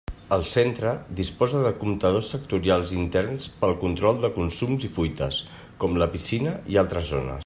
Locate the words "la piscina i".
6.05-6.85